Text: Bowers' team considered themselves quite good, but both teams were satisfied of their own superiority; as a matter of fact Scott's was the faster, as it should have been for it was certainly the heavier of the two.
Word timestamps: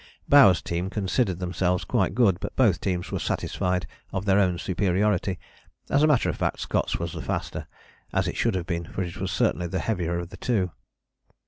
Bowers' 0.27 0.63
team 0.63 0.89
considered 0.89 1.37
themselves 1.37 1.83
quite 1.85 2.15
good, 2.15 2.39
but 2.39 2.55
both 2.55 2.81
teams 2.81 3.11
were 3.11 3.19
satisfied 3.19 3.85
of 4.11 4.25
their 4.25 4.39
own 4.39 4.57
superiority; 4.57 5.37
as 5.91 6.01
a 6.01 6.07
matter 6.07 6.27
of 6.27 6.35
fact 6.37 6.59
Scott's 6.59 6.97
was 6.97 7.13
the 7.13 7.21
faster, 7.21 7.67
as 8.11 8.27
it 8.27 8.35
should 8.35 8.55
have 8.55 8.65
been 8.65 8.85
for 8.85 9.03
it 9.03 9.17
was 9.21 9.31
certainly 9.31 9.67
the 9.67 9.77
heavier 9.77 10.17
of 10.17 10.29
the 10.29 10.37
two. 10.37 10.71